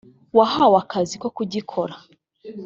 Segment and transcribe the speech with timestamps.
[0.37, 1.93] wahawe akazi ko kugikora